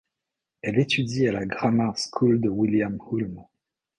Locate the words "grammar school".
1.45-2.41